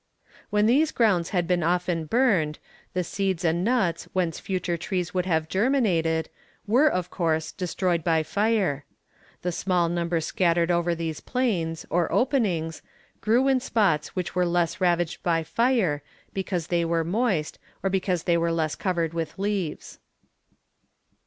[0.49, 2.57] When these grounds had been often burned,
[2.93, 6.27] the seeds and nuts whence future trees would have germinated,
[6.65, 8.83] were, of course, destroyed by fire.
[9.43, 12.81] The small number scattered over these plains, or openings,
[13.21, 16.01] grew on spots which were less ravaged by fire,
[16.33, 19.99] because they were moist, or because they were less covered with leaves.